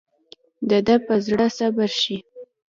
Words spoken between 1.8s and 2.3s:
شي.